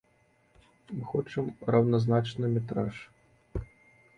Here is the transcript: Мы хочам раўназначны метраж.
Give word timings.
Мы 0.93 1.01
хочам 1.11 1.51
раўназначны 1.75 2.45
метраж. 2.57 2.95